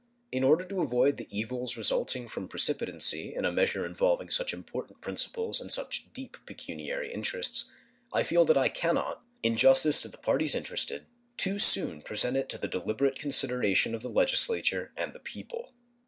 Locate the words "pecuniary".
6.47-7.13